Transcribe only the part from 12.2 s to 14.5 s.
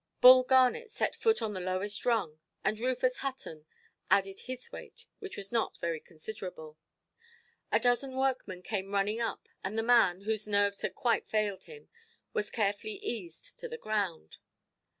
was carefully eased to the ground.